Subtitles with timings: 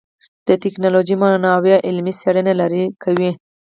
[0.47, 1.51] د ټکنالوژۍ موانع
[1.87, 3.31] علمي څېړنې لرې کوي.